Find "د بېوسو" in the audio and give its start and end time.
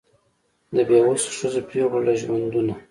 0.75-1.29